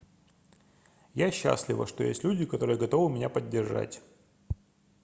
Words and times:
я 1.13 1.29
счастлива 1.29 1.85
что 1.85 2.03
есть 2.03 2.23
люди 2.23 2.43
которые 2.45 2.75
готовы 2.79 3.13
меня 3.13 3.29
поддержать 3.29 4.01